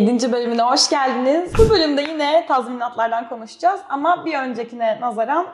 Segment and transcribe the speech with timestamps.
[0.00, 0.32] 7.
[0.32, 1.52] bölümüne hoş geldiniz.
[1.58, 5.46] Bu bölümde yine tazminatlardan konuşacağız ama bir öncekine nazaran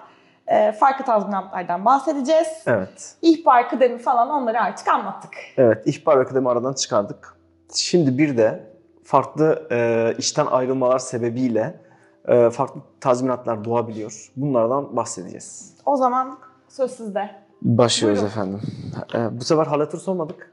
[0.46, 2.48] e, farklı tazminatlardan bahsedeceğiz.
[2.66, 3.14] Evet.
[3.22, 5.34] İhbar kıdemi falan onları artık anlattık.
[5.56, 7.36] Evet, ihbar ve kıdemi aradan çıkardık.
[7.74, 8.70] Şimdi bir de
[9.04, 11.80] farklı e, işten ayrılmalar sebebiyle
[12.28, 14.30] e, farklı tazminatlar doğabiliyor.
[14.36, 15.74] Bunlardan bahsedeceğiz.
[15.86, 17.30] O zaman söz sizde.
[17.62, 18.32] Başlıyoruz Buyurun.
[18.32, 18.60] efendim.
[19.14, 20.51] E, bu sefer halatır sormadık.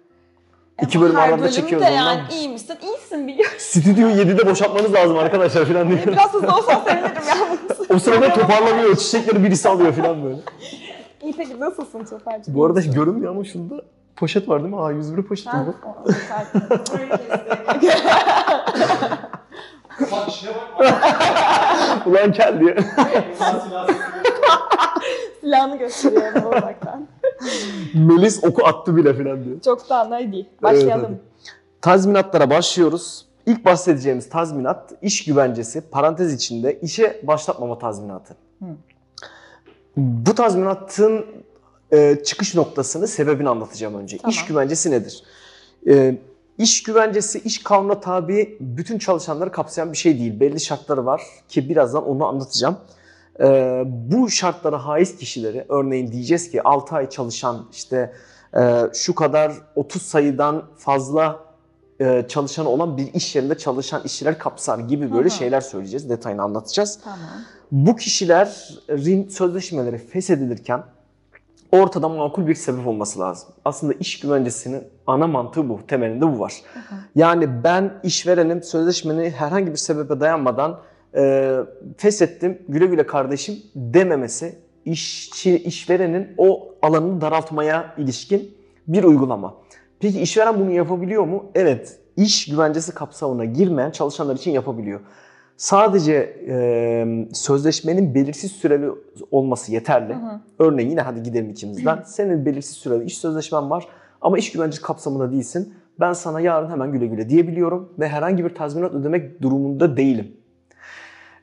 [0.81, 2.29] İki bölüm arada çekiyoruz yani ondan.
[2.31, 2.77] iyi misin?
[2.81, 3.57] İyisin biliyorum.
[3.59, 5.99] Stüdyo 7'de boşaltmanız lazım arkadaşlar falan diye.
[6.02, 7.91] E, Biraz hızlı olsan sevinirim yalnız.
[7.95, 10.38] O sırada toparlanıyor, çiçekleri birisi alıyor falan böyle.
[11.23, 12.53] İyi peki nasılsın Çöperci?
[12.55, 13.81] Bu arada görünmüyor ama şurada
[14.15, 14.79] poşet var değil mi?
[14.79, 15.65] A101 poşeti Ben...
[15.67, 15.75] bu.
[22.05, 22.77] Ulan kel diye.
[25.41, 27.07] Silahını gösteriyorum uzaktan.
[27.93, 29.61] Melis oku attı bile falan diyor.
[29.66, 30.47] Çok da hadi.
[30.63, 31.11] Başlayalım.
[31.11, 31.21] Evet,
[31.81, 33.25] Tazminatlara başlıyoruz.
[33.45, 38.36] İlk bahsedeceğimiz tazminat iş güvencesi parantez içinde işe başlatmama tazminatı.
[38.59, 38.66] Hı.
[39.97, 41.25] Bu tazminatın
[41.94, 44.17] e, çıkış noktasını, sebebini anlatacağım önce.
[44.17, 44.31] Tamam.
[44.31, 45.23] İş güvencesi nedir?
[45.88, 46.17] E,
[46.58, 50.39] iş güvencesi iş kanuna tabi bütün çalışanları kapsayan bir şey değil.
[50.39, 52.78] Belli şartları var ki birazdan onu anlatacağım.
[53.39, 58.13] E, bu şartlara haiz kişileri örneğin diyeceğiz ki 6 ay çalışan işte
[58.57, 61.39] e, şu kadar 30 sayıdan fazla
[61.99, 65.33] e, çalışanı olan bir iş yerinde çalışan işçiler kapsar gibi böyle hı.
[65.33, 66.09] şeyler söyleyeceğiz.
[66.09, 66.99] Detayını anlatacağız.
[67.03, 67.19] Tamam.
[67.71, 70.83] Bu kişilerin sözleşmeleri feshedilirken
[71.71, 73.49] ortada makul bir sebep olması lazım.
[73.65, 75.79] Aslında iş güvencesinin ana mantığı bu.
[75.87, 76.53] Temelinde bu var.
[76.73, 76.95] hı.
[77.15, 80.79] Yani ben işverenim sözleşmeni herhangi bir sebebe dayanmadan
[81.15, 81.55] e,
[81.97, 88.57] feshettim güle güle kardeşim dememesi işçi işverenin o alanını daraltmaya ilişkin
[88.88, 89.55] bir uygulama.
[89.99, 91.45] Peki işveren bunu yapabiliyor mu?
[91.55, 91.99] Evet.
[92.17, 94.99] İş güvencesi kapsamına girmeyen çalışanlar için yapabiliyor.
[95.57, 96.13] Sadece
[96.47, 98.89] e, sözleşmenin belirsiz süreli
[99.31, 100.13] olması yeterli.
[100.13, 100.39] Hı hı.
[100.59, 102.01] Örneğin yine hadi gidelim ikimizden.
[102.05, 103.88] Senin belirsiz süreli iş sözleşmen var
[104.22, 105.73] ama iş güvencesi kapsamında değilsin.
[106.00, 110.38] Ben sana yarın hemen güle güle diyebiliyorum ve herhangi bir tazminat ödemek durumunda değilim.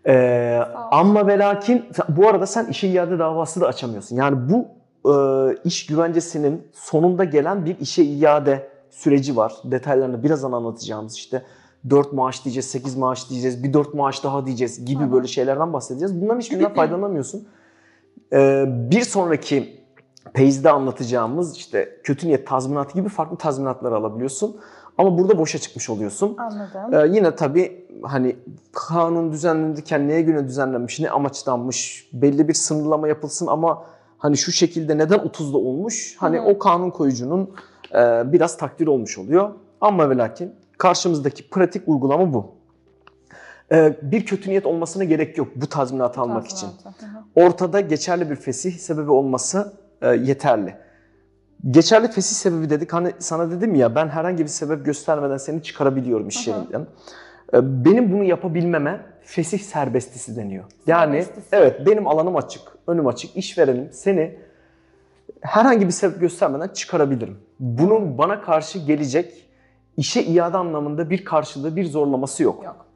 [0.07, 4.17] Ee, ama ve lakin bu arada sen işe iade davası da açamıyorsun.
[4.17, 4.69] Yani bu
[5.13, 9.55] e, iş güvencesinin sonunda gelen bir işe iade süreci var.
[9.65, 11.43] Detaylarını birazdan anlatacağımız işte
[11.91, 15.13] 4 maaş diyeceğiz, 8 maaş diyeceğiz, bir 4 maaş daha diyeceğiz gibi hı.
[15.13, 16.23] böyle şeylerden bahsedeceğiz.
[16.23, 17.49] Bunların hiçbirinden faydalanamıyorsun.
[18.33, 19.81] Ee, bir sonraki
[20.35, 24.57] page'de anlatacağımız işte kötü niyet tazminatı gibi farklı tazminatları alabiliyorsun.
[24.99, 26.37] Ama burada boşa çıkmış oluyorsun.
[26.39, 26.95] Anladım.
[26.95, 28.37] Ee, yine tabii hani
[28.73, 33.85] kanun düzenlenirken neye göre düzenlenmiş, ne amaçlanmış, belli bir sınırlama yapılsın ama
[34.19, 36.17] hani şu şekilde neden 30'da olmuş?
[36.19, 37.51] Hani Hı o kanun koyucunun
[37.95, 39.51] e, biraz takdir olmuş oluyor.
[39.81, 42.57] Ama ve lakin karşımızdaki pratik uygulama bu.
[43.73, 46.69] Ee, bir kötü niyet olmasına gerek yok bu tazminatı almak için.
[46.85, 47.07] Tazminatı.
[47.07, 47.47] Hı hı.
[47.47, 50.77] Ortada geçerli bir fesih sebebi olması e, yeterli.
[51.71, 52.93] Geçerli fesih sebebi dedik.
[52.93, 56.87] Hani sana dedim ya ben herhangi bir sebep göstermeden seni çıkarabiliyorum iş yerinden.
[57.55, 60.65] E, Benim bunu yapabilmeme fesih serbestisi deniyor.
[60.87, 61.47] Yani Serbestisi.
[61.57, 64.39] evet benim alanım açık, önüm açık, işverenim seni
[65.41, 67.39] herhangi bir sebep göstermeden çıkarabilirim.
[67.61, 69.49] Bunun bana karşı gelecek
[69.97, 72.65] işe iade anlamında bir karşılığı, bir zorlaması yok.
[72.65, 72.87] Yok.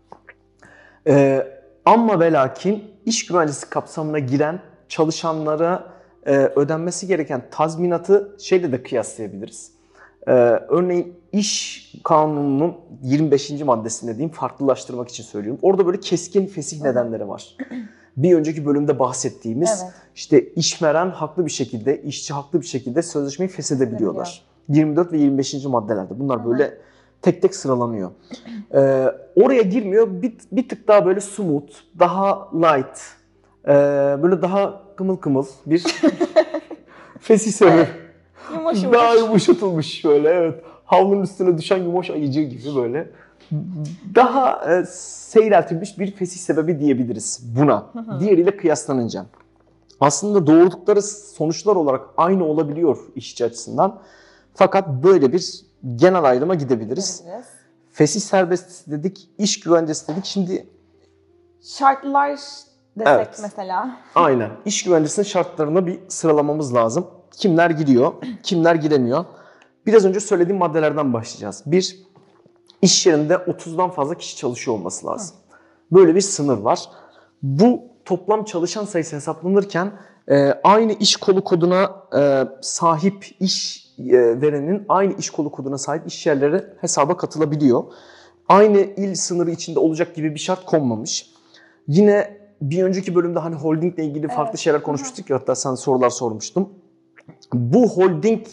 [1.06, 1.47] Ee,
[1.84, 5.92] ama ve lakin iş güvencesi kapsamına giren çalışanlara
[6.27, 9.73] e, ödenmesi gereken tazminatı şeyle de kıyaslayabiliriz.
[10.27, 10.33] Ee,
[10.69, 13.51] örneğin iş kanununun 25.
[13.51, 15.59] maddesinde diyeyim farklılaştırmak için söylüyorum.
[15.63, 17.57] Orada böyle keskin fesih nedenleri var.
[18.17, 19.93] Bir önceki bölümde bahsettiğimiz Evet.
[20.15, 24.45] işte işveren haklı bir şekilde, işçi haklı bir şekilde sözleşmeyi feshedebiliyorlar.
[24.69, 25.65] 24 ve 25.
[25.65, 26.79] maddelerde bunlar böyle
[27.23, 28.11] tek tek sıralanıyor.
[28.75, 29.07] Ee,
[29.37, 30.23] oraya girmiyor.
[30.23, 32.99] Bir, bir tık daha böyle smooth, daha light,
[33.65, 33.72] ee,
[34.22, 35.84] böyle daha kımıl kımıl bir
[37.21, 37.88] fesih sebebi.
[38.53, 39.21] Yumuş Daha yumuş.
[39.26, 40.65] yumuşatılmış böyle evet.
[40.84, 43.10] Havlunun üstüne düşen yumuş ayıcı gibi böyle.
[44.15, 47.86] Daha e, seyreltilmiş bir fesih sebebi diyebiliriz buna.
[48.21, 49.27] Diğeriyle kıyaslanınca.
[50.01, 54.01] Aslında doğurdukları sonuçlar olarak aynı olabiliyor işçi açısından.
[54.54, 55.60] Fakat böyle bir
[55.97, 57.22] genel ayrıma gidebiliriz.
[57.22, 57.47] Göreceğiz.
[57.92, 60.24] Fesih serbestisi dedik, iş güvencesi dedik.
[60.24, 60.66] Şimdi
[61.63, 62.39] Şartlar
[63.01, 63.39] desek Evet.
[63.43, 63.97] mesela.
[64.15, 67.07] aynen iş güvencesinin şartlarını bir sıralamamız lazım.
[67.37, 68.13] Kimler giriyor,
[68.43, 69.25] kimler giremiyor.
[69.87, 71.63] Biraz önce söylediğim maddelerden başlayacağız.
[71.67, 71.99] Bir,
[72.83, 75.37] iş yerinde 30'dan fazla kişi çalışıyor olması lazım.
[75.93, 76.81] Böyle bir sınır var.
[77.43, 79.93] Bu toplam çalışan sayısı hesaplanırken
[80.29, 86.07] e, aynı iş kolu koduna e, sahip iş e, verenin aynı iş kolu koduna sahip
[86.07, 87.85] iş yerleri hesaba katılabiliyor.
[88.49, 91.31] aynı il sınırı içinde olacak gibi bir şart konmamış.
[91.89, 94.59] Yine bir önceki bölümde hani holdingle ilgili farklı Evet.
[94.59, 96.68] şeyler konuşmuştuk ya hatta sen sorular sormuştum.
[97.53, 98.47] Bu holding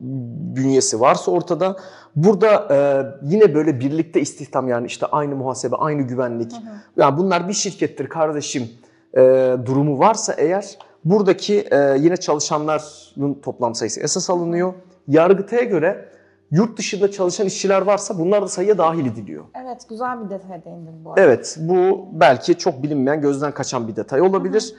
[0.00, 1.76] bünyesi varsa ortada
[2.16, 2.76] burada e,
[3.22, 6.52] yine böyle birlikte istihdam yani işte aynı muhasebe, aynı güvenlik.
[6.96, 8.70] Yani bunlar bir şirkettir kardeşim
[9.16, 9.20] e,
[9.66, 14.74] durumu varsa eğer buradaki e, yine çalışanların toplam sayısı esas alınıyor.
[15.08, 16.08] Yargıtay'a göre
[16.52, 19.44] yurt dışında çalışan işçiler varsa bunlar da sayıya dahil ediliyor.
[19.54, 21.20] Evet güzel bir detaya değindin bu arada.
[21.20, 24.74] Evet bu belki çok bilinmeyen gözden kaçan bir detay olabilir.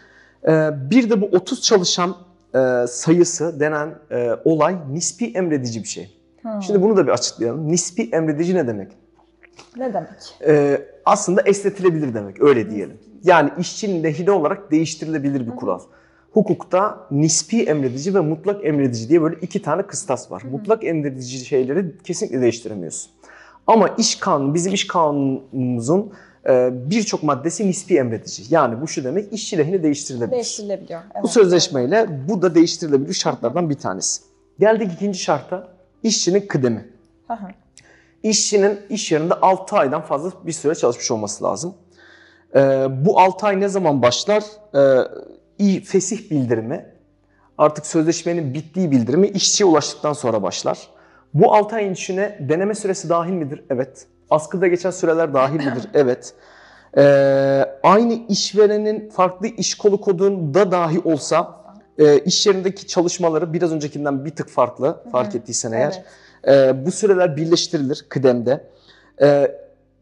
[0.47, 2.15] Ee, bir de bu 30 çalışan
[2.55, 6.17] e, sayısı denen e, olay nispi emredici bir şey.
[6.43, 6.49] Hı.
[6.61, 7.67] Şimdi bunu da bir açıklayalım.
[7.67, 8.91] Nispi emredici ne demek?
[9.77, 10.37] Ne demek?
[10.47, 12.97] Ee, aslında esnetilebilir demek öyle diyelim.
[13.23, 15.79] Yani işçinin lehine olarak değiştirilebilir bir kural.
[16.33, 20.43] Hukukta nispi emredici ve mutlak emredici diye böyle iki tane kıstas var.
[20.51, 23.11] Mutlak emredici şeyleri kesinlikle değiştiremiyorsun.
[23.67, 26.13] Ama iş kanunu, bizim iş kanunumuzun
[26.49, 28.43] e, birçok maddesi nispi emredici.
[28.49, 30.31] Yani bu şu demek işçi lehine değiştirilebilir.
[30.31, 31.01] Değiştirilebiliyor.
[31.13, 34.21] Evet, Bu sözleşmeyle bu da değiştirilebilir şartlardan bir tanesi.
[34.59, 35.67] Geldik ikinci şarta
[36.03, 36.87] işçinin kıdemi.
[37.27, 37.47] Hı hı.
[38.23, 41.73] İşçinin iş yerinde 6 aydan fazla bir süre çalışmış olması lazım.
[42.55, 44.43] Ee, bu 6 ay ne zaman başlar?
[44.75, 45.42] Ee, i-
[45.83, 46.85] fesih bildirimi,
[47.57, 50.87] artık sözleşmenin bittiği bildirimi işçiye ulaştıktan sonra başlar.
[51.33, 53.63] Bu 6 ayın içine deneme süresi dahil midir?
[53.69, 54.07] Evet.
[54.29, 55.87] Askıda geçen süreler dahil midir?
[55.93, 56.33] Evet.
[56.97, 61.63] Ee, aynı işverenin farklı iş kolu kodunda dahi olsa
[61.97, 66.03] e, iş yerindeki çalışmaları biraz öncekinden bir tık farklı fark ettiysen eğer.
[66.43, 66.77] Evet.
[66.77, 68.63] Ee, bu süreler birleştirilir kıdemde.
[69.21, 69.51] Ee,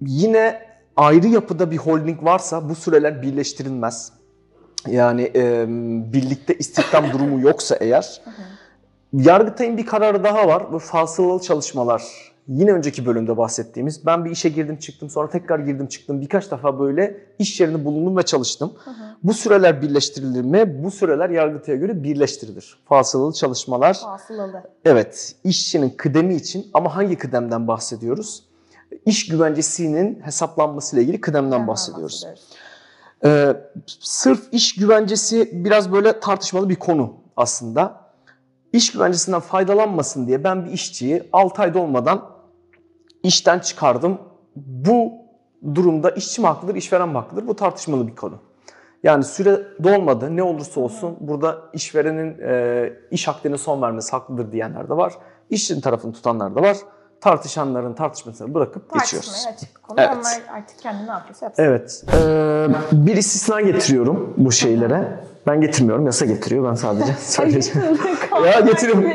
[0.02, 0.60] yine
[0.96, 4.12] ayrı yapıda bir holding varsa bu süreler birleştirilmez.
[4.88, 5.66] Yani e,
[6.14, 8.22] birlikte istihdam durumu yoksa eğer.
[9.14, 10.74] Yargıtay'ın bir kararı daha var.
[10.74, 12.04] Bu fasılalı çalışmalar.
[12.48, 14.06] Yine önceki bölümde bahsettiğimiz.
[14.06, 16.22] Ben bir işe girdim çıktım sonra tekrar girdim çıktım.
[16.22, 18.74] Birkaç defa böyle iş yerinde bulundum ve çalıştım.
[19.24, 20.84] Bu süreler birleştirilir mi?
[20.84, 22.78] Bu süreler Yargıtay'a göre birleştirilir.
[22.86, 23.94] Fasılalı çalışmalar.
[23.94, 24.64] Fasılalı.
[24.86, 28.44] Evet, işçinin kıdemi için ama hangi kıdemden bahsediyoruz?
[29.06, 32.26] İş güvencesinin hesaplanmasıyla ilgili kıdemden Hemen bahsediyoruz.
[33.26, 33.56] Ee,
[34.00, 38.02] sırf iş güvencesi biraz böyle tartışmalı bir konu aslında.
[38.74, 42.30] İş güvencesinden faydalanmasın diye ben bir işçiyi 6 ayda olmadan
[43.24, 44.18] işten çıkardım.
[44.56, 45.12] Bu
[45.76, 47.48] durumda işçi mi haklıdır, işveren mi haklıdır?
[47.48, 48.36] Bu tartışmalı bir konu.
[49.04, 54.90] Yani süre dolmadı ne olursa olsun burada işverenin e, iş hakkına son vermesi haklıdır diyenler
[54.90, 55.14] de var.
[55.50, 56.78] İşçinin tarafını tutanlar da var.
[57.22, 59.30] Tartışanların tartışmasını bırakıp geçiyoruz.
[59.30, 60.00] Tartışmaya açık bir konu.
[60.00, 60.18] Evet.
[60.18, 61.64] Onlar artık kendi ne yapıyorsa yapsın.
[61.64, 62.04] Evet.
[62.14, 65.20] Ee, bir istisna getiriyorum bu şeylere.
[65.48, 66.06] Ben getirmiyorum.
[66.06, 66.70] Yasa getiriyor.
[66.70, 68.00] Ben sadece söyleyeceğim.
[68.46, 69.06] ya getiriyorum.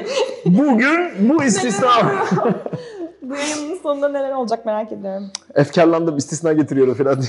[0.46, 1.88] Bugün bu istisna.
[3.22, 5.30] Bu yayının sonunda neler olacak merak ediyorum.
[5.54, 7.22] Efkarlandım istisna getiriyorum falan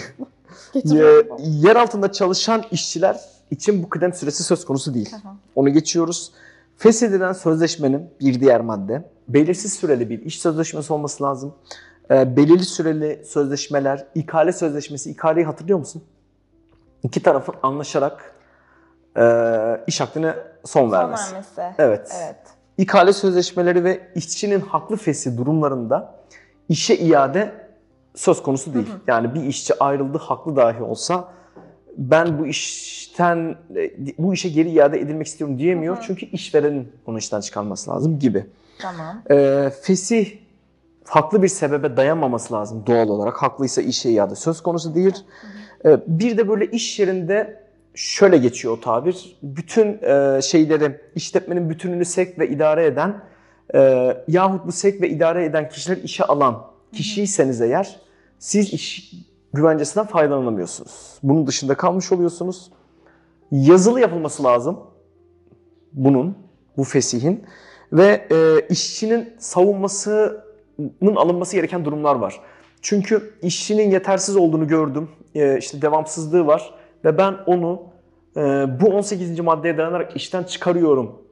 [0.85, 1.05] diye.
[1.39, 3.19] Yer altında çalışan işçiler
[3.51, 5.15] için bu kıdem süresi söz konusu değil.
[5.55, 6.31] Onu geçiyoruz.
[6.77, 11.53] Feshedilen sözleşmenin bir diğer madde belirsiz süreli bir iş sözleşmesi olması lazım.
[12.11, 16.03] Ee, belirli süreli sözleşmeler, ikale sözleşmesi, ikaleyi hatırlıyor musun?
[17.03, 18.35] İki tarafın anlaşarak
[19.17, 19.23] e,
[19.87, 20.35] iş hakkına
[20.65, 21.31] son, Son vermesi.
[21.33, 21.61] vermesi.
[21.77, 22.11] Evet.
[22.23, 22.35] Evet.
[22.77, 26.15] İkale sözleşmeleri ve işçinin haklı fesi durumlarında
[26.69, 27.67] işe iade
[28.15, 28.87] söz konusu değil.
[29.07, 31.27] Yani bir işçi ayrıldı haklı dahi olsa
[31.97, 33.55] ben bu işten
[34.17, 35.97] bu işe geri iade edilmek istiyorum diyemiyor.
[36.07, 38.45] Çünkü işverenin onu işten çıkarması lazım gibi.
[38.79, 39.21] Tamam.
[39.31, 40.37] Ee, fesih
[41.05, 43.43] haklı bir sebebe dayanmaması lazım doğal olarak.
[43.43, 45.15] Haklıysa işe iade söz konusu değil.
[45.85, 47.63] Ee, bir de böyle iş yerinde
[47.95, 49.37] şöyle geçiyor o tabir.
[49.43, 53.23] Bütün e, şeyleri, işletmenin bütününü sevk ve idare eden
[53.75, 57.99] e, yahut bu sevk ve idare eden kişiler işe alan kişiyseniz eğer
[58.39, 59.13] siz iş
[59.53, 61.19] güvencesinden faydalanamıyorsunuz.
[61.23, 62.71] Bunun dışında kalmış oluyorsunuz.
[63.51, 64.79] Yazılı yapılması lazım
[65.93, 66.37] bunun,
[66.77, 67.45] bu fesihin
[67.93, 72.39] ve e, işçinin savunmasının alınması gereken durumlar var.
[72.81, 76.73] Çünkü işçinin yetersiz olduğunu gördüm, e, işte devamsızlığı var
[77.05, 77.81] ve ben onu
[78.37, 78.41] e,
[78.81, 79.39] bu 18.
[79.39, 81.27] maddeye dayanarak işten çıkarıyorum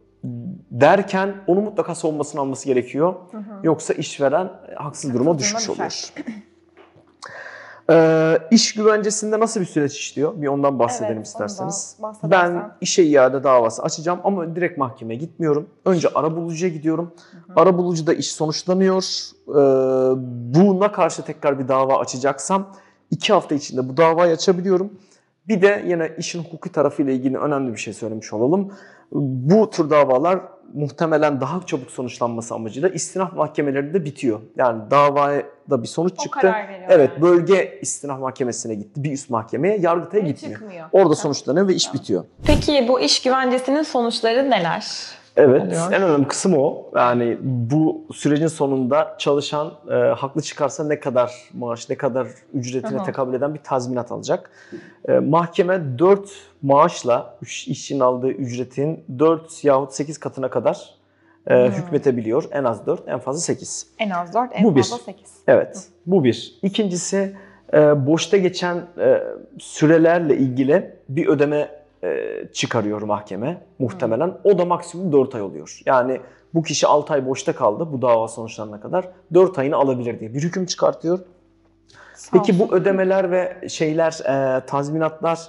[0.72, 3.16] derken onu mutlaka savunmasını alması gerekiyor.
[3.64, 6.14] Yoksa işveren haksız duruma düşmüş düşer.
[7.92, 10.42] Ee, iş güvencesinde nasıl bir süreç işliyor?
[10.42, 11.98] Bir ondan bahsedelim Evet, isterseniz.
[12.00, 12.32] ondan.
[12.32, 15.70] Ben işe iade davası açacağım ama direkt mahkemeye gitmiyorum.
[15.86, 17.14] Önce arabulucuya gidiyorum.
[17.56, 19.04] Arabulucuda iş sonuçlanıyor.
[19.50, 19.54] Ee,
[20.56, 22.68] buna karşı tekrar bir dava açacaksam
[23.12, 24.90] iki hafta içinde bu davayı açabiliyorum.
[25.48, 28.72] Bir de yine işin hukuki tarafıyla ilgili önemli bir şey söylemiş olalım.
[29.12, 30.40] Bu tür davalar
[30.74, 34.40] muhtemelen daha çabuk sonuçlanması amacıyla istinaf mahkemeleri de bitiyor.
[34.58, 36.54] Yani davaya da bir sonuç O çıktı.
[36.90, 37.22] Evet yani.
[37.22, 39.04] bölge istinaf mahkemesine gitti.
[39.04, 40.60] Bir üst mahkemeye, yargıtaya Ve gitmiyor.
[40.60, 40.86] çıkmıyor.
[40.92, 42.26] Orada sonuçlanıyor ve iş bitiyor.
[42.46, 44.88] Peki bu iş güvencesinin sonuçları neler?
[45.38, 45.92] Evet, oluyor.
[45.92, 46.86] en önemli kısım o.
[46.96, 53.06] Yani bu sürecin sonunda çalışan e, haklı çıkarsa ne kadar maaş, ne kadar ücretine Aha.
[53.06, 54.50] tekabül eden bir tazminat alacak.
[55.08, 56.30] E, mahkeme 4
[56.62, 60.96] maaşla iş- işçinin aldığı ücretin 4 yahut 8 katına kadar
[61.48, 61.72] e, Hmm.
[61.74, 62.44] hükmetebiliyor.
[62.52, 63.88] En az 4, en fazla 8.
[64.00, 64.82] En az 4, en Bu bir.
[64.84, 65.26] fazla 8.
[65.48, 66.60] Evet, bu bir.
[66.64, 67.36] İkincisi,
[67.74, 69.24] e, boşta geçen e,
[69.60, 71.70] sürelerle ilgili bir ödeme
[72.06, 74.38] e, çıkarıyor mahkeme muhtemelen.
[74.44, 75.82] O da maksimum 4 ay oluyor.
[75.86, 76.22] Yani
[76.54, 80.44] bu kişi 6 ay boşta kaldı bu dava sonuçlanana kadar 4 ayını alabilir diye bir
[80.44, 81.20] hüküm çıkartıyor.
[82.32, 85.40] Peki bu ödemeler ve şeyler, e, tazminatlar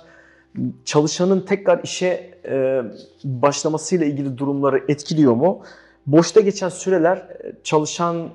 [0.85, 2.83] çalışanın tekrar işe e,
[3.25, 5.63] başlamasıyla ilgili durumları etkiliyor mu?
[6.07, 8.31] Boşta geçen süreler e, çalışanın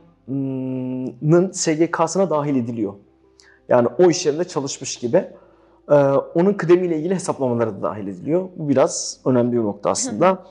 [1.51, 2.93] SGK'sına dahil ediliyor.
[3.69, 5.27] Yani o iş yerinde çalışmış gibi.
[5.89, 5.95] E,
[6.35, 8.49] onun kıdemiyle ilgili hesaplamaları da dahil ediliyor.
[8.55, 10.43] Bu biraz önemli bir nokta aslında.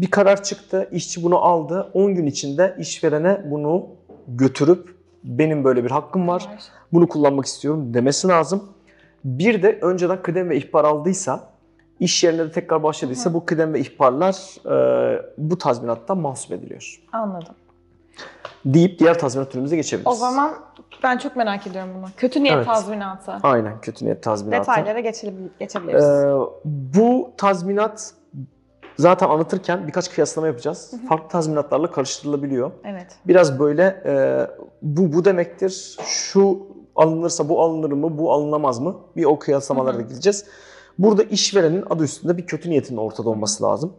[0.00, 1.90] Bir karar çıktı, işçi bunu aldı.
[1.94, 3.86] 10 gün içinde işverene bunu
[4.28, 6.48] götürüp benim böyle bir hakkım var
[6.92, 8.64] bunu kullanmak istiyorum demesi lazım.
[9.24, 11.50] Bir de önceden kıdem ve ihbar aldıysa,
[12.00, 14.34] iş yerine de tekrar başladıysa bu kıdem ve ihbarlar
[14.66, 17.02] e, bu tazminattan mahsup ediliyor.
[17.12, 17.54] Anladım.
[18.64, 20.12] Deyip diğer tazminat türümüze geçebiliriz.
[20.12, 20.54] O zaman
[21.02, 22.06] ben çok merak ediyorum bunu.
[22.16, 22.66] Kötü niyet Evet.
[22.66, 23.32] tazminatı.
[23.42, 24.60] Aynen kötü niyet tazminatı.
[24.70, 26.04] Detaylara geçebil- geçebiliriz.
[26.04, 26.32] Ee,
[26.64, 28.14] bu tazminat
[28.98, 30.94] zaten anlatırken birkaç kıyaslama yapacağız.
[31.08, 32.70] Farklı tazminatlarla karıştırılabiliyor.
[32.84, 33.06] evet.
[33.26, 34.46] Biraz böyle e,
[34.82, 36.58] bu bu demektir, şu
[36.96, 38.96] alınırsa bu alınır mı, bu alınamaz mı?
[39.16, 40.44] Bir o kıyaslamalara da gideceğiz.
[40.98, 43.92] Burada işverenin adı üstünde bir kötü niyetinin ortada olması lazım.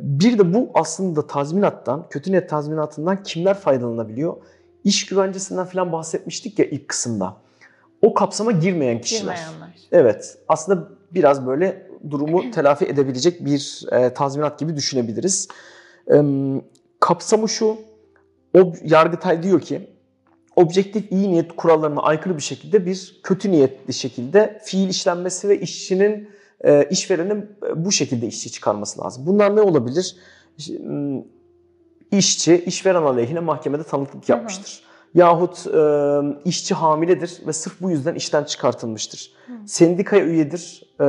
[0.00, 4.36] Bir de bu aslında tazminattan, kötü niyet tazminatından kimler faydalanabiliyor?
[4.84, 7.36] İş güvencesinden falan bahsetmiştik ya ilk kısımda.
[8.02, 9.36] O kapsama girmeyen kişiler.
[9.36, 9.76] Girmeyenler.
[9.92, 10.38] Evet.
[10.48, 15.48] Aslında biraz böyle durumu telafi edebilecek bir e, tazminat gibi düşünebiliriz.
[16.12, 16.22] E,
[17.00, 17.76] kapsamı şu.
[18.58, 19.90] O Yargıtay diyor ki
[20.56, 26.28] objektif iyi niyet kurallarına aykırı bir şekilde bir kötü niyetli şekilde fiil işlenmesi ve işçinin
[26.64, 29.26] e, işverenin e, bu şekilde işçi çıkarması lazım.
[29.26, 30.16] Bunlar ne olabilir?
[30.58, 31.22] İşte, m,
[32.12, 34.82] İşçi işveren aleyhine mahkemede tanıklık yapmıştır.
[35.14, 39.32] Yahut e, işçi hamiledir ve sırf bu yüzden işten çıkartılmıştır.
[39.66, 41.04] Sendikaya üyedir, e,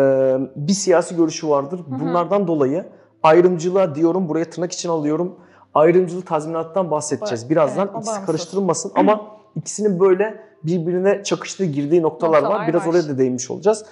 [0.55, 1.79] bir siyasi görüşü vardır.
[1.87, 2.85] Bunlardan dolayı
[3.23, 5.35] ayrımcılığa diyorum, buraya tırnak için alıyorum.
[5.73, 7.89] Ayrımcılık tazminattan bahsedeceğiz Ba- birazdan.
[7.93, 9.21] evet, İkisi karıştırılmasın ama
[9.55, 12.43] ikisinin böyle birbirine çakıştığı, girdiği noktalar, var.
[12.43, 12.87] Noktalar Biraz var.
[12.87, 13.85] oraya da değinmiş olacağız.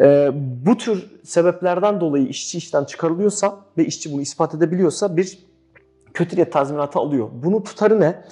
[0.00, 0.30] E,
[0.66, 5.38] bu tür sebeplerden dolayı işçi işten çıkarılıyorsa ve işçi bunu ispat edebiliyorsa bir
[6.14, 7.28] kötü niyet tazminatı alıyor.
[7.32, 8.22] Bunun tutarı ne?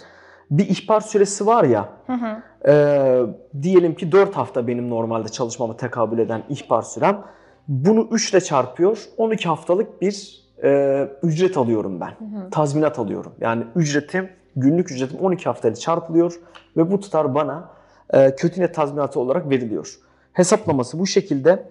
[0.50, 2.42] Bir ihbar süresi var ya, Hı hı.
[2.70, 3.22] ee,
[3.62, 7.24] diyelim ki 4 hafta benim normalde çalışmama tekabül eden ihbar sürem.
[7.68, 9.04] Bunu 3 ile çarpıyor.
[9.16, 12.10] 12 haftalık bir e, ücret alıyorum ben.
[12.10, 12.50] hı.
[12.50, 13.32] Tazminat alıyorum.
[13.40, 16.40] Yani ücretim, günlük ücretim 12 haftayla çarpılıyor
[16.76, 17.68] ve bu tutar bana
[18.10, 19.98] e, kötü niyet tazminatı olarak veriliyor.
[20.34, 21.62] Hesaplaması bu şekilde.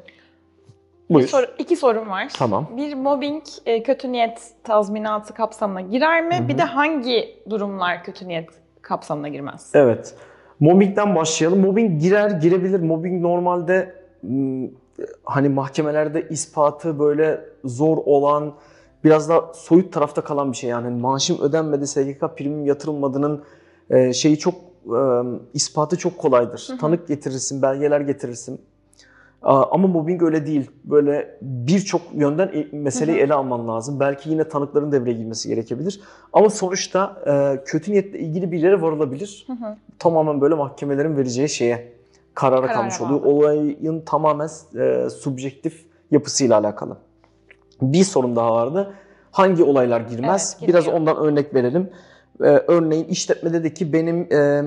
[1.10, 1.28] Buyur.
[1.28, 2.28] soru, iki sorum var.
[2.38, 2.68] Tamam.
[2.78, 6.36] Bir mobbing e, kötü niyet tazminatı kapsamına girer mi?
[6.36, 6.48] Hı hı.
[6.48, 8.50] Bir de hangi durumlar kötü niyet
[8.82, 9.72] kapsamına girmez?
[9.74, 10.16] Evet.
[10.60, 11.60] Mobbingden başlayalım.
[11.60, 12.80] Mobbing girer, girebilir.
[12.80, 13.96] Mobbing normalde
[15.24, 18.54] hani mahkemelerde ispatı böyle zor olan,
[19.04, 20.70] biraz da soyut tarafta kalan bir şey.
[20.70, 23.44] Yani maaşım ödenmedi, SGK primim yatırılmadığının
[23.90, 24.56] e, şeyi çok
[24.88, 25.00] e,
[25.54, 26.66] ispatı çok kolaydır.
[26.70, 26.78] Hı hı.
[26.78, 28.62] Tanık getirirsin, belgeler getirirsin.
[29.46, 30.72] Ama mobbing öyle değil.
[30.84, 34.00] Böyle birçok yönden e- meseleyi ele alman lazım.
[34.00, 36.02] Belki yine tanıkların devreye girmesi gerekebilir.
[36.34, 37.16] Ama sonuçta
[37.66, 39.44] kötü niyetle ilgili bir yere varılabilir.
[39.48, 39.76] Hı hı.
[40.00, 41.94] Tamamen böyle mahkemelerin vereceği şeye
[42.34, 43.08] karara Karara kalmış bağlı.
[43.16, 43.22] oluyor.
[43.34, 46.98] Olayın tamamen e, subjektif yapısıyla alakalı.
[47.82, 48.94] Bir sorun daha vardı.
[49.32, 50.58] Hangi olaylar girmez?
[50.60, 51.90] Evet, Biraz ondan örnek verelim.
[52.42, 54.64] Ee, örneğin işletmede de ki benim e,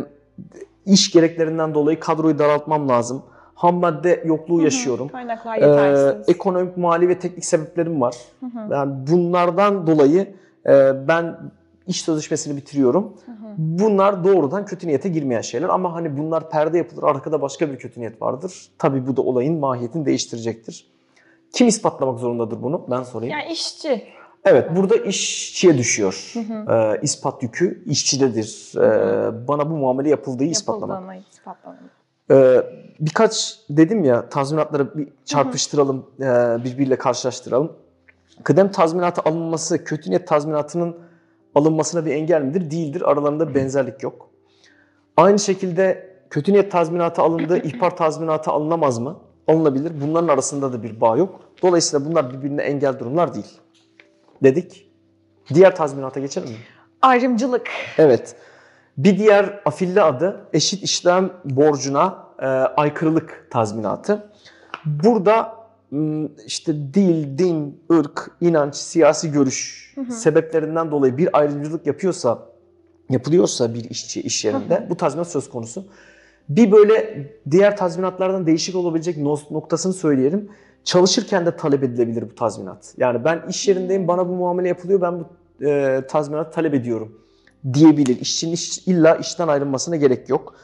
[0.87, 3.23] iş gereklerinden dolayı kadroyu daraltmam lazım.
[3.55, 4.65] Ham madde yokluğu Hı hı.
[4.65, 5.09] yaşıyorum.
[5.09, 6.29] Kaynaklar Ee, yetersiz.
[6.29, 8.17] ekonomik, mali ve teknik sebeplerim var.
[8.41, 8.73] Hı hı.
[8.75, 10.35] Yani bunlardan dolayı
[10.67, 11.37] e, ben
[11.87, 13.03] iş sözleşmesini bitiriyorum.
[13.27, 13.37] Hı hı.
[13.59, 18.01] Bunlar doğrudan kötü niyete girmeyen şeyler ama hani bunlar perde yapılır, arkada başka bir kötü
[18.01, 18.69] niyet vardır.
[18.79, 20.87] Tabii bu da olayın mahiyetini değiştirecektir.
[21.53, 22.87] Kim ispatlamak zorundadır bunu?
[22.91, 23.33] Ben sorayım.
[23.33, 24.03] Yani işçi.
[24.47, 26.33] Evet, burada işçiye düşüyor.
[26.33, 26.73] Hı hı.
[26.73, 28.73] Ee, ispat yükü işçidedir.
[28.77, 31.01] Ee, bana bu muamele yapıldığı ispatlamak.
[31.01, 31.81] Yapıldığını ispatlamak.
[32.31, 32.63] Ee,
[33.01, 36.25] birkaç dedim ya tazminatları bir çarpıştıralım, e,
[36.65, 37.73] birbiriyle karşılaştıralım.
[38.43, 40.97] kıdem tazminatı alınması kötü niyet tazminatının
[41.55, 42.71] alınmasına bir engel midir?
[42.71, 43.03] Değildir.
[43.11, 44.31] Aralarında benzerlik yok.
[45.17, 49.17] Aynı şekilde kötü niyet tazminatı alındı, ihbar tazminatı alınamaz mı?
[49.49, 49.93] Alınabilir.
[50.01, 51.41] Bunların arasında da bir bağ yok.
[51.63, 53.61] Dolayısıyla bunlar birbirine engel durumlar değil.
[54.43, 54.91] Dedik.
[55.55, 56.57] Diğer tazminata geçelim mi?
[57.03, 57.69] Ayrımcılık.
[57.99, 58.37] Evet.
[58.97, 64.31] Bir diğer afilli adı eşit işlem borcuna e, aykırılık tazminatı.
[64.85, 65.57] Burada
[66.47, 72.39] işte dil, din, ırk, inanç, siyasi görüş sebeplerinden dolayı bir ayrımcılık yapıyorsa,
[73.11, 75.85] yapılıyorsa bir işçi iş yerinde bu tazminat söz konusu.
[76.49, 79.17] Bir böyle diğer tazminatlardan değişik olabilecek
[79.51, 80.49] noktasını söyleyelim.
[80.91, 82.95] Çalışırken de talep edilebilir bu tazminat.
[82.99, 85.25] Yani ben iş yerindeyim, bana bu muamele yapılıyor, ben bu
[85.67, 87.19] e, tazminatı talep ediyorum
[87.73, 88.21] diyebilir.
[88.21, 90.55] İşçinin iş- illa işten ayrılmasına gerek yok.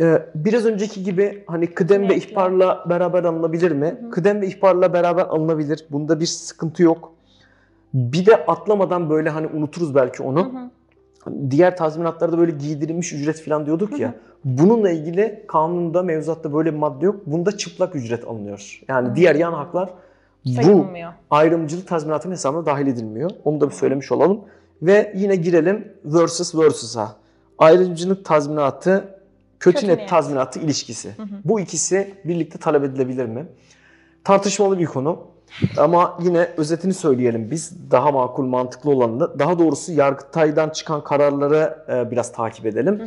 [0.00, 3.98] Ee, biraz önceki gibi hani kıdem ve ihbarla beraber alınabilir mi?
[4.12, 5.86] Kıdem ve ihbarla beraber alınabilir.
[5.90, 7.12] Bunda bir sıkıntı yok.
[7.94, 10.70] Bir de atlamadan böyle hani unuturuz belki onu.
[11.50, 14.14] Diğer tazminatlarda böyle giydirilmiş ücret falan diyorduk ya.
[14.44, 17.26] Bununla ilgili kanunda, mevzuatta böyle bir madde yok.
[17.26, 18.80] Bunda çıplak ücret alınıyor.
[18.88, 19.90] Yani diğer yan haklar
[20.46, 20.86] bu
[21.30, 23.30] ayrımcılık tazminatının hesabına dahil edilmiyor.
[23.44, 24.40] Onu da bir söylemiş olalım.
[24.82, 27.16] Ve yine girelim versus versus'a.
[27.58, 29.04] Ayrımcılık tazminatı,
[29.60, 30.10] kötü, Kötü net niyet.
[30.10, 31.10] tazminatı ilişkisi.
[31.44, 33.46] Bu ikisi birlikte talep edilebilir mi?
[34.24, 35.18] Tartışmalı bir konu.
[35.76, 37.90] Ama yine özetini söyleyelim biz.
[37.90, 39.38] Daha makul, mantıklı olanını.
[39.38, 43.02] Daha doğrusu Yargıtay'dan çıkan kararları e, biraz takip edelim.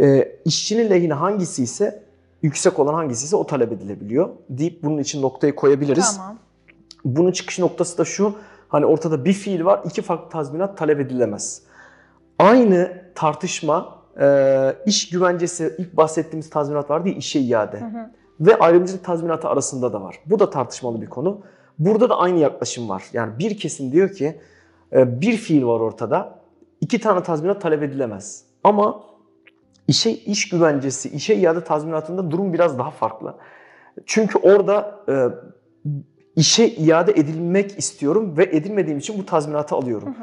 [0.00, 2.02] E, işçinin lehine hangisi ise
[2.42, 6.16] yüksek olan hangisi ise o talep edilebiliyor deyip bunun için noktayı koyabiliriz.
[6.16, 6.38] Tamam.
[7.04, 8.34] Bunun çıkış noktası da şu.
[8.68, 11.62] Hani ortada bir fiil var, iki farklı tazminat talep edilemez.
[12.38, 17.82] Aynı tartışma e, iş güvencesi ilk bahsettiğimiz tazminat vardı ya işe iade.
[18.40, 20.18] Ve ayrımcılık tazminatı arasında da var.
[20.26, 21.40] Bu da tartışmalı bir konu.
[21.80, 23.04] Burada da aynı yaklaşım var.
[23.12, 24.40] Yani bir kesim diyor ki
[24.92, 26.40] e, bir fiil var ortada.
[26.80, 28.44] iki tane tazminat talep edilemez.
[28.64, 29.02] Ama
[29.88, 33.34] işe iş güvencesi, işe iade tazminatında durum biraz daha farklı.
[34.06, 35.14] Çünkü orada e,
[36.36, 40.16] işe iade edilmek istiyorum ve edilmediğim için bu tazminatı alıyorum.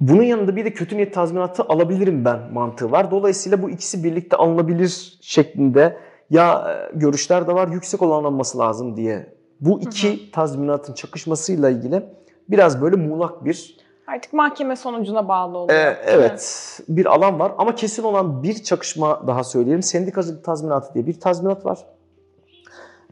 [0.00, 3.10] Bunun yanında bir de kötü niyet tazminatı alabilirim ben mantığı var.
[3.10, 5.96] Dolayısıyla bu ikisi birlikte alınabilir şeklinde
[6.30, 9.39] ya e, görüşler de var yüksek olan alınması lazım diye.
[9.60, 12.02] Bu iki tazminatın çakışmasıyla ilgili
[12.48, 15.78] biraz böyle muğlak bir Artık mahkeme sonucuna bağlı oluyor.
[15.78, 19.82] ee, evet bir alan var ama kesin olan bir çakışma daha söyleyelim.
[19.82, 21.78] Sendikacılık tazminatı diye bir tazminat var.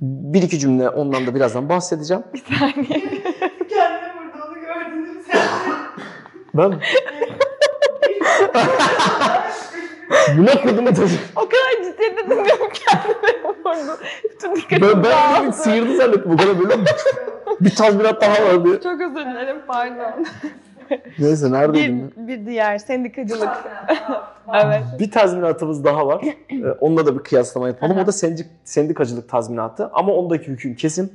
[0.00, 2.22] Bir iki cümle ondan da birazdan bahsedeceğim.
[2.34, 3.00] Bir saniye.
[3.68, 5.26] Kendimi burada onu gördünüz.
[6.54, 6.80] Ben
[10.38, 11.08] buna kodumu tabii.
[11.36, 13.96] o kadar ciddi de dinliyorum kendimi orada.
[14.34, 15.46] Bütün dikkatim Ben, ben dağıldı.
[15.46, 16.74] bir sıyırdı zannettim bu kadar böyle
[17.60, 18.80] bir tazminat daha var diye.
[18.80, 20.26] Çok özür dilerim pardon.
[21.18, 22.12] Neyse neredeydim?
[22.16, 23.48] Bir, bir diğer sendikacılık.
[24.54, 24.82] evet.
[24.98, 26.24] Bir tazminatımız daha var.
[26.50, 27.98] Ee, onunla da bir kıyaslama yapalım.
[27.98, 29.90] O da sendik, sendikacılık tazminatı.
[29.92, 31.12] Ama ondaki hüküm kesin.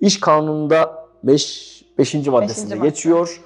[0.00, 2.14] İş kanununda 5 5.
[2.14, 2.88] maddesinde madde.
[2.88, 3.40] geçiyor.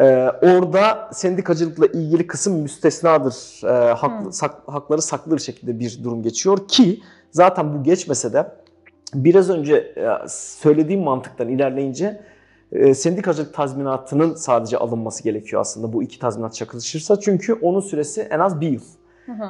[0.00, 0.04] Ee,
[0.42, 3.60] orada sendikacılıkla ilgili kısım müstesnadır.
[3.64, 8.46] Ee, haklı, sak- hakları saklı bir şekilde bir durum geçiyor ki zaten bu geçmese de
[9.14, 12.20] biraz önce e, söylediğim mantıktan ilerleyince
[12.72, 17.20] e, sendikacılık tazminatının sadece alınması gerekiyor aslında bu iki tazminat çakışırsa.
[17.20, 18.82] Çünkü onun süresi en az bir yıl.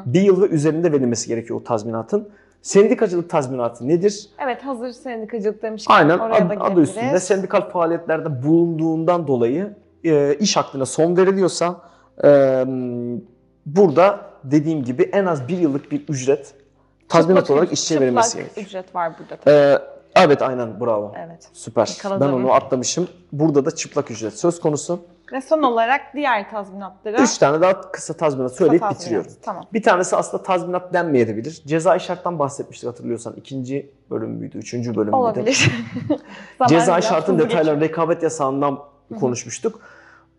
[0.06, 2.28] Bir yıl ve üzerinde verilmesi gerekiyor o tazminatın.
[2.62, 4.28] Sendikacılık tazminatı nedir?
[4.44, 10.34] Evet hazır sendikacılık demişken Aynen oraya ad- da adı üstünde sendikal faaliyetlerde bulunduğundan dolayı e,
[10.40, 11.80] iş hakkına son veriliyorsa
[12.24, 12.64] e,
[13.66, 16.54] burada dediğim gibi en az bir yıllık bir ücret
[17.08, 18.66] tazminat Çıplak olarak işçiye verilmesi çıplak gerekiyor.
[18.66, 19.36] ücret var burada.
[19.36, 19.54] tabii.
[19.54, 19.78] E,
[20.24, 21.12] evet aynen bravo.
[21.26, 21.48] Evet.
[21.52, 21.88] Süper.
[21.96, 22.28] Yakaladım.
[22.28, 23.08] Ben onu atlamışım.
[23.32, 25.00] Burada da çıplak ücret söz konusu.
[25.32, 29.00] Ve son olarak diğer tazminatlara Üç tane daha kısa tazminat söyleyip tazminat.
[29.00, 29.30] bitiriyorum.
[29.42, 29.64] Tamam.
[29.72, 31.62] Bir tanesi aslında tazminat denmeyebilir.
[31.66, 33.34] Cezai şarttan bahsetmiştik hatırlıyorsan.
[33.36, 34.58] İkinci bölüm müydü?
[34.58, 35.16] Üçüncü bölüm müydü?
[35.16, 35.70] Olabilir.
[36.68, 38.78] Cezai şartın detayları rekabet yasağından
[39.20, 39.80] konuşmuştuk.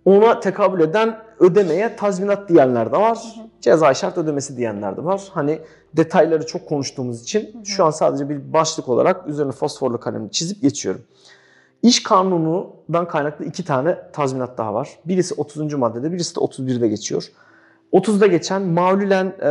[0.06, 3.36] Ona tekabül eden ödemeye tazminat diyenler de var.
[3.62, 5.22] Cezai şart ödemesi diyenler de var.
[5.34, 5.60] Hani
[5.94, 11.02] detayları çok konuştuğumuz için şu an sadece bir başlık olarak üzerine fosforlu kalemle çizip geçiyorum.
[11.84, 14.90] İş kanunundan kaynaklı iki tane tazminat daha var.
[15.06, 15.74] Birisi 30.
[15.74, 17.32] maddede, birisi de 31'de geçiyor.
[17.94, 19.50] 30'da geçen mağlulen e,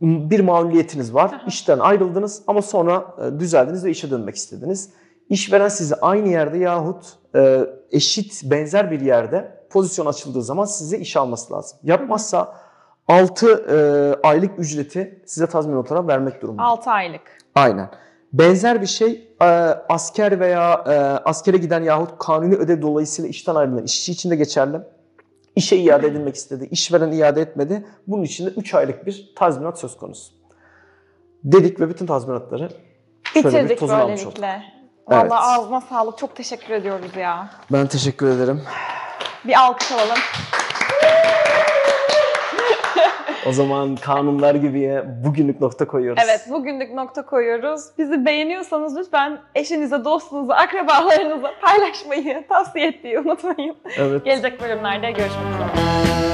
[0.00, 1.44] bir mağluliyetiniz var.
[1.46, 4.90] İşten ayrıldınız ama sonra e, düzeldiniz ve işe dönmek istediniz.
[5.30, 7.60] İşveren sizi aynı yerde yahut e,
[7.90, 11.78] eşit benzer bir yerde pozisyon açıldığı zaman size iş alması lazım.
[11.82, 12.54] Yapmazsa
[13.08, 16.62] 6 aylık ücreti size tazminat olarak vermek durumunda.
[16.62, 17.38] 6 aylık.
[17.54, 17.90] Aynen.
[18.32, 19.44] Benzer bir şey e,
[19.88, 20.90] asker veya e,
[21.24, 24.76] askere giden yahut kanuni ödev dolayısıyla işten ayrılan işçi için de geçerli.
[25.56, 27.86] İşe iade edilmek istedi, işveren iade etmedi.
[28.06, 30.32] Bunun için de 3 aylık bir tazminat söz konusu.
[31.44, 32.68] Dedik ve bütün tazminatları
[33.24, 34.42] şöyle bir Bitirdik tozunu almış olduk.
[35.10, 35.20] Böylelikle.
[35.20, 35.30] Evet.
[35.30, 36.18] Vallahi ağzına sağlık.
[36.18, 37.48] Çok teşekkür ediyoruz ya.
[37.72, 38.62] Ben teşekkür ederim.
[39.44, 40.18] Bir alkış alalım.
[43.48, 46.22] O zaman kanunlar gibiye bugünlük nokta koyuyoruz.
[46.26, 47.84] Evet, bugünlük nokta koyuyoruz.
[47.98, 53.76] Bizi beğeniyorsanız lütfen eşinize, dostunuza, akrabalarınıza paylaşmayı, tavsiye etmeyi unutmayın.
[53.98, 54.24] Evet.
[54.24, 56.27] Gelecek bölümlerde görüşmek üzere.